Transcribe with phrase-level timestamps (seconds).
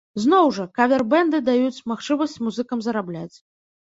[0.21, 3.37] Зноў жа, кавер-бэнды даюць магчымасць музыкам зарабляць.